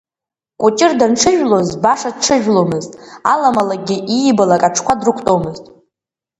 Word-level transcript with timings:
Кәыҷыр 0.59 0.91
данҽыжәлоз 0.99 1.69
баша 1.83 2.11
дҽыжәломызт, 2.15 2.91
аламалагьы 3.33 3.97
иибалак 4.17 4.63
аҽқәа 4.67 4.93
дрықәтәомызт. 4.99 5.65